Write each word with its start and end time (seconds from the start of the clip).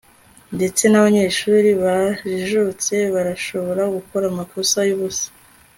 ndetse 0.55 0.83
nabanyeshuri 0.87 1.69
bajijutse 1.83 2.95
barashobora 3.13 3.83
gukora 3.95 4.25
amakosa 4.31 4.77
yubusa 4.89 5.27